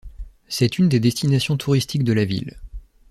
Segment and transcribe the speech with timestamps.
[0.47, 2.57] C'est une des destinations touristiques de la ville.